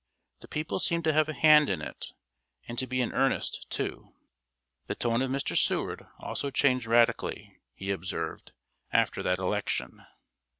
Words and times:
The 0.39 0.47
people 0.47 0.79
seem 0.79 1.03
to 1.03 1.13
have 1.13 1.29
a 1.29 1.33
hand 1.33 1.69
in 1.69 1.79
it, 1.79 2.13
and 2.67 2.75
to 2.79 2.87
be 2.87 3.01
in 3.01 3.11
earnest, 3.13 3.67
too." 3.69 4.15
The 4.87 4.95
tone 4.95 5.21
of 5.21 5.29
Mr. 5.29 5.55
Seward 5.55 6.07
also 6.17 6.49
changed 6.49 6.87
radically, 6.87 7.59
he 7.75 7.91
observed, 7.91 8.51
after 8.91 9.21
that 9.21 9.37
election. 9.37 10.03